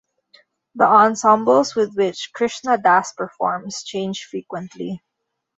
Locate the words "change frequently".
3.83-5.03